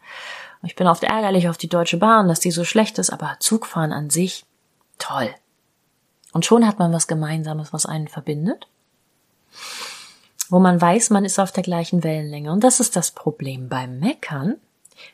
[0.63, 3.91] Ich bin oft ärgerlich auf die Deutsche Bahn, dass die so schlecht ist, aber Zugfahren
[3.93, 4.45] an sich,
[4.97, 5.33] toll.
[6.33, 8.67] Und schon hat man was Gemeinsames, was einen verbindet,
[10.49, 12.51] wo man weiß, man ist auf der gleichen Wellenlänge.
[12.51, 14.57] Und das ist das Problem beim Meckern.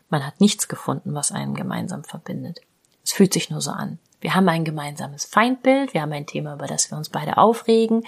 [0.10, 2.62] Man hat nichts gefunden, was einen gemeinsam verbindet.
[3.04, 4.00] Es fühlt sich nur so an.
[4.20, 8.04] Wir haben ein gemeinsames Feindbild, wir haben ein Thema, über das wir uns beide aufregen.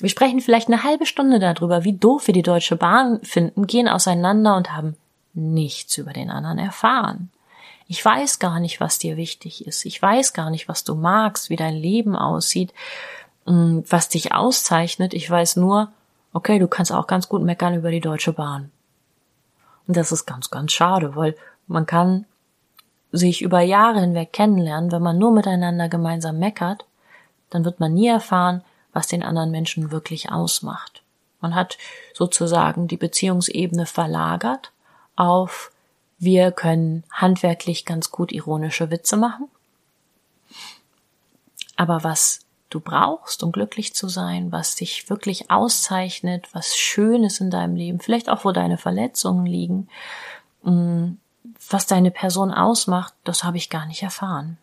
[0.00, 3.88] Wir sprechen vielleicht eine halbe Stunde darüber, wie doof wir die Deutsche Bahn finden, gehen
[3.88, 4.96] auseinander und haben
[5.34, 7.30] nichts über den anderen erfahren.
[7.86, 9.86] Ich weiß gar nicht, was dir wichtig ist.
[9.86, 12.74] Ich weiß gar nicht, was du magst, wie dein Leben aussieht,
[13.46, 15.14] mm, was dich auszeichnet.
[15.14, 15.90] Ich weiß nur,
[16.34, 18.70] okay, du kannst auch ganz gut meckern über die Deutsche Bahn.
[19.86, 21.34] Und das ist ganz, ganz schade, weil
[21.66, 22.26] man kann
[23.12, 26.84] sich über Jahre hinweg kennenlernen, wenn man nur miteinander gemeinsam meckert,
[27.50, 31.02] dann wird man nie erfahren, was den anderen Menschen wirklich ausmacht.
[31.40, 31.78] Man hat
[32.14, 34.72] sozusagen die Beziehungsebene verlagert
[35.16, 35.70] auf
[36.18, 39.48] wir können handwerklich ganz gut ironische Witze machen.
[41.76, 42.40] Aber was
[42.70, 48.00] du brauchst, um glücklich zu sein, was dich wirklich auszeichnet, was Schönes in deinem Leben,
[48.00, 49.88] vielleicht auch wo deine Verletzungen liegen,
[50.62, 51.12] mm,
[51.70, 54.58] was deine Person ausmacht, das habe ich gar nicht erfahren.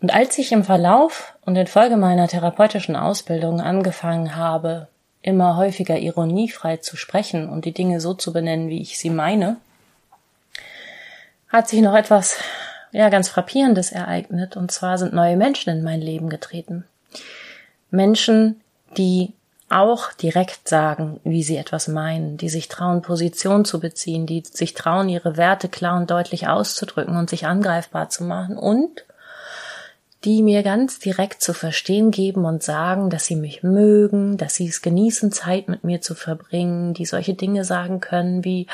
[0.00, 4.88] Und als ich im Verlauf und in Folge meiner therapeutischen Ausbildung angefangen habe,
[5.22, 9.56] immer häufiger ironiefrei zu sprechen und die Dinge so zu benennen, wie ich sie meine,
[11.48, 12.38] hat sich noch etwas,
[12.92, 16.84] ja, ganz frappierendes ereignet, und zwar sind neue Menschen in mein Leben getreten.
[17.90, 18.60] Menschen,
[18.96, 19.32] die
[19.70, 24.74] auch direkt sagen, wie sie etwas meinen, die sich trauen, Position zu beziehen, die sich
[24.74, 29.04] trauen, ihre Werte klar und deutlich auszudrücken und sich angreifbar zu machen und
[30.24, 34.66] die mir ganz direkt zu verstehen geben und sagen, dass sie mich mögen, dass sie
[34.66, 38.66] es genießen, Zeit mit mir zu verbringen, die solche Dinge sagen können wie,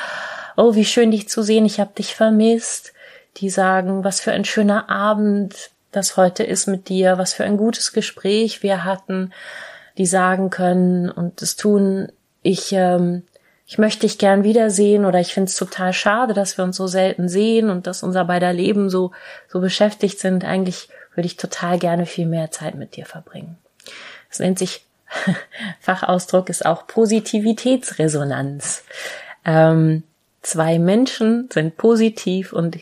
[0.55, 2.93] oh, wie schön dich zu sehen, ich habe dich vermisst,
[3.37, 7.57] die sagen, was für ein schöner Abend das heute ist mit dir, was für ein
[7.57, 9.31] gutes Gespräch wir hatten,
[9.97, 13.23] die sagen können und es tun, ich, ähm,
[13.65, 16.87] ich möchte dich gern wiedersehen oder ich finde es total schade, dass wir uns so
[16.87, 19.11] selten sehen und dass unser beider Leben so,
[19.47, 20.45] so beschäftigt sind.
[20.45, 23.57] Eigentlich würde ich total gerne viel mehr Zeit mit dir verbringen.
[24.29, 24.85] Es nennt sich,
[25.79, 28.83] Fachausdruck ist auch Positivitätsresonanz.
[29.45, 30.03] Ähm,
[30.41, 32.77] zwei Menschen sind positiv und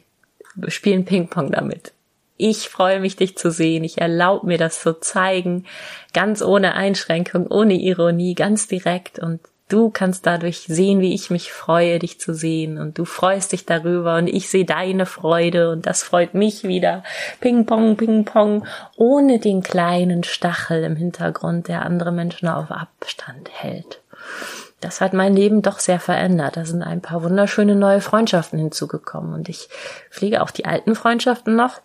[0.67, 1.93] spielen Ping-Pong damit.
[2.37, 3.83] Ich freue mich, dich zu sehen.
[3.83, 5.65] Ich erlaube mir das zu zeigen.
[6.13, 9.19] Ganz ohne Einschränkung, ohne Ironie, ganz direkt.
[9.19, 12.79] Und du kannst dadurch sehen, wie ich mich freue, dich zu sehen.
[12.79, 17.03] Und du freust dich darüber und ich sehe deine Freude und das freut mich wieder.
[17.39, 18.65] Ping Pong, Ping Pong,
[18.95, 24.01] ohne den kleinen Stachel im Hintergrund, der andere Menschen auf Abstand hält.
[24.81, 26.57] Das hat mein Leben doch sehr verändert.
[26.57, 29.69] Da sind ein paar wunderschöne neue Freundschaften hinzugekommen und ich
[30.09, 31.79] pflege auch die alten Freundschaften noch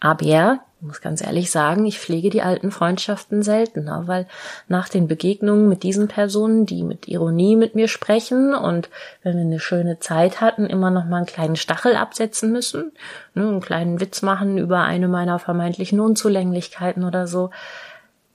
[0.00, 4.26] aber ich muss ganz ehrlich sagen, ich pflege die alten Freundschaften seltener, weil
[4.68, 8.90] nach den Begegnungen mit diesen Personen, die mit Ironie mit mir sprechen und
[9.22, 12.92] wenn wir eine schöne Zeit hatten, immer noch mal einen kleinen Stachel absetzen müssen,
[13.34, 17.50] ne, einen kleinen Witz machen über eine meiner vermeintlichen Unzulänglichkeiten oder so,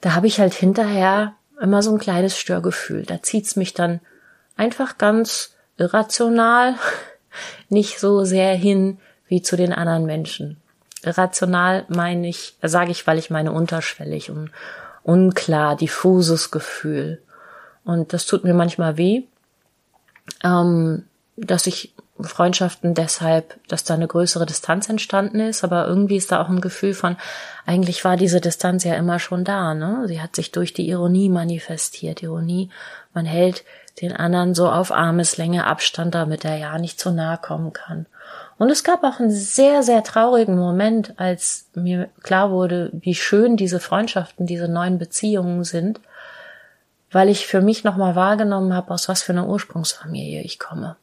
[0.02, 3.04] da habe ich halt hinterher immer so ein kleines Störgefühl.
[3.06, 4.00] Da zieht's mich dann
[4.58, 6.76] einfach ganz irrational
[7.70, 10.61] nicht so sehr hin wie zu den anderen Menschen.
[11.04, 14.52] Rational meine ich, sage ich, weil ich meine unterschwellig und
[15.04, 17.22] unklar, diffuses Gefühl.
[17.84, 19.24] Und das tut mir manchmal weh,
[20.44, 26.32] ähm, dass ich Freundschaften deshalb, dass da eine größere Distanz entstanden ist, aber irgendwie ist
[26.32, 27.18] da auch ein Gefühl von,
[27.66, 30.04] eigentlich war diese Distanz ja immer schon da, ne?
[30.08, 32.22] Sie hat sich durch die Ironie manifestiert.
[32.22, 32.70] Ironie,
[33.14, 33.64] man hält
[34.02, 38.06] den anderen so auf Armeslänge Abstand, damit er ja nicht zu nahe kommen kann.
[38.62, 43.58] Und es gab auch einen sehr, sehr traurigen Moment, als mir klar wurde, wie schön
[43.58, 46.00] diese Freundschaften, diese neuen Beziehungen sind,
[47.10, 50.96] weil ich für mich nochmal wahrgenommen habe, aus was für einer Ursprungsfamilie ich komme.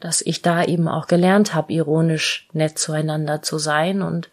[0.00, 4.28] Dass ich da eben auch gelernt habe, ironisch nett zueinander zu sein und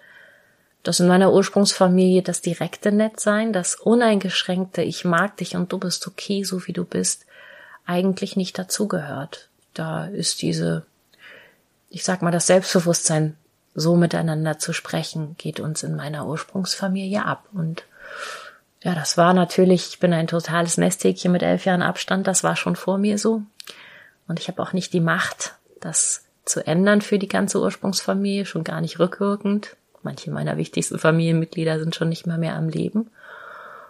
[0.82, 6.08] dass in meiner Ursprungsfamilie das direkte Nettsein, das uneingeschränkte Ich mag dich und du bist
[6.08, 7.28] okay, so wie du bist,
[7.86, 9.50] eigentlich nicht dazugehört.
[9.76, 10.88] Da ist diese
[11.94, 13.38] ich sag mal, das Selbstbewusstsein,
[13.76, 17.46] so miteinander zu sprechen, geht uns in meiner Ursprungsfamilie ab.
[17.54, 17.86] Und
[18.82, 22.56] ja, das war natürlich, ich bin ein totales Nesthäkchen mit elf Jahren Abstand, das war
[22.56, 23.44] schon vor mir so.
[24.28, 28.64] Und ich habe auch nicht die Macht, das zu ändern für die ganze Ursprungsfamilie, schon
[28.64, 29.76] gar nicht rückwirkend.
[30.02, 33.12] Manche meiner wichtigsten Familienmitglieder sind schon nicht mehr mehr am Leben.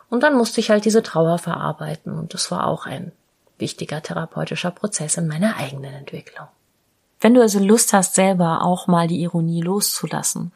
[0.09, 3.13] Und dann musste ich halt diese Trauer verarbeiten und das war auch ein
[3.57, 6.47] wichtiger therapeutischer Prozess in meiner eigenen Entwicklung.
[7.23, 10.51] Wenn du also Lust hast, selber auch mal die Ironie loszulassen,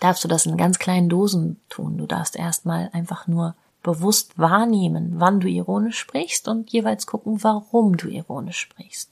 [0.00, 1.96] darfst du das in ganz kleinen Dosen tun.
[1.96, 7.96] Du darfst erstmal einfach nur bewusst wahrnehmen, wann du ironisch sprichst und jeweils gucken, warum
[7.96, 9.10] du ironisch sprichst.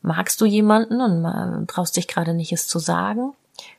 [0.00, 3.34] Magst du jemanden und traust dich gerade nicht, es zu sagen?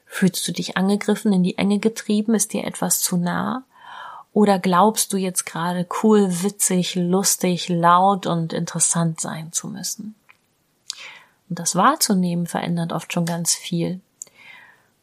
[0.06, 2.36] Fühlst du dich angegriffen, in die Enge getrieben?
[2.36, 3.63] Ist dir etwas zu nah?
[4.34, 10.13] Oder glaubst du jetzt gerade cool, witzig, lustig, laut und interessant sein zu müssen?
[11.54, 14.00] Und das wahrzunehmen verändert oft schon ganz viel.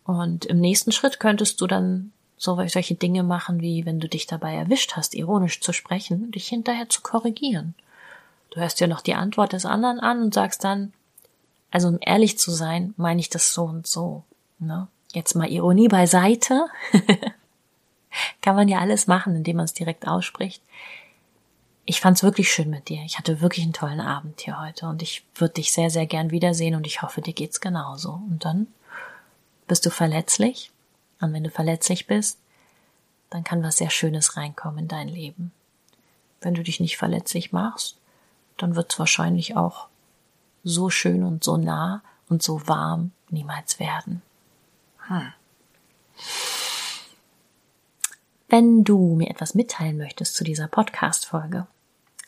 [0.02, 4.26] Und im nächsten Schritt könntest du dann so solche Dinge machen, wie wenn du dich
[4.26, 7.76] dabei erwischt hast, ironisch zu sprechen, dich hinterher zu korrigieren.
[8.50, 10.92] Du hörst dir noch die Antwort des anderen an und sagst dann,
[11.70, 14.24] also um ehrlich zu sein, meine ich das so und so.
[14.58, 14.88] Ne?
[15.12, 16.66] Jetzt mal Ironie beiseite.
[18.42, 20.60] Kann man ja alles machen, indem man es direkt ausspricht
[21.86, 23.02] ich fand's wirklich schön mit dir.
[23.04, 26.30] Ich hatte wirklich einen tollen Abend hier heute und ich würde dich sehr, sehr gern
[26.30, 28.12] wiedersehen und ich hoffe, dir geht's genauso.
[28.12, 28.68] Und dann
[29.66, 30.70] bist du verletzlich
[31.20, 32.38] und wenn du verletzlich bist,
[33.30, 35.52] dann kann was sehr Schönes reinkommen in dein Leben.
[36.40, 37.98] Wenn du dich nicht verletzlich machst,
[38.56, 39.88] dann wird's wahrscheinlich auch
[40.64, 44.22] so schön und so nah und so warm niemals werden.
[45.06, 45.32] Hm.
[48.52, 51.68] Wenn du mir etwas mitteilen möchtest zu dieser Podcast-Folge,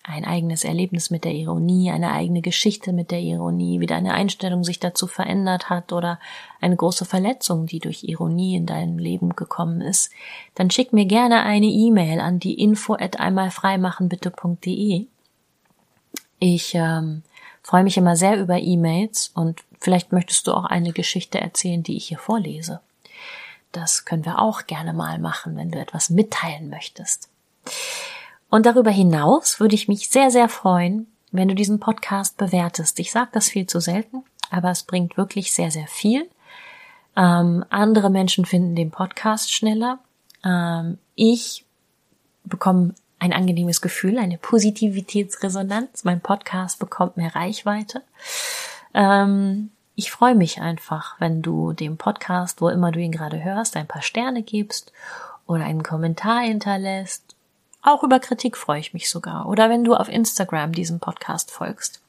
[0.05, 4.63] ein eigenes Erlebnis mit der Ironie, eine eigene Geschichte mit der Ironie, wie deine Einstellung
[4.63, 6.21] sich dazu verändert hat oder
[6.61, 10.13] eine große Verletzung, die durch Ironie in deinem Leben gekommen ist,
[10.55, 15.07] dann schick mir gerne eine E-Mail an die info at einmalfreimachenbitte.de.
[16.39, 17.25] Ich ähm,
[17.65, 21.97] freue mich immer sehr über E-Mails und vielleicht möchtest du auch eine Geschichte erzählen, die
[21.97, 22.81] ich hier vorlese.
[23.73, 27.29] Das können wir auch gerne mal machen, wenn du etwas mitteilen möchtest.
[28.51, 32.99] Und darüber hinaus würde ich mich sehr, sehr freuen, wenn du diesen Podcast bewertest.
[33.01, 36.29] Ich sage das viel zu selten, aber es bringt wirklich sehr, sehr viel.
[37.17, 39.99] Ähm, andere Menschen finden den Podcast schneller.
[40.45, 41.65] Ähm, ich
[42.45, 46.05] bekomme ein angenehmes Gefühl, eine Positivitätsresonanz.
[46.05, 48.03] Mein Podcast bekommt mehr Reichweite.
[48.93, 53.77] Ähm, ich freue mich einfach, wenn du dem Podcast, wo immer du ihn gerade hörst,
[53.77, 54.93] ein paar Sterne gibst
[55.47, 57.37] oder einen Kommentar hinterlässt.
[57.83, 59.49] Auch über Kritik freue ich mich sogar.
[59.49, 62.01] Oder wenn du auf Instagram diesem Podcast folgst.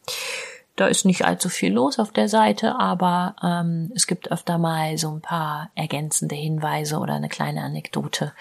[0.75, 4.97] Da ist nicht allzu viel los auf der Seite, aber ähm, es gibt öfter mal
[4.97, 8.33] so ein paar ergänzende Hinweise oder eine kleine Anekdote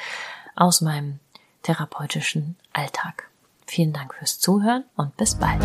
[0.57, 1.19] aus meinem
[1.63, 3.29] therapeutischen Alltag.
[3.67, 5.63] Vielen Dank fürs Zuhören und bis bald.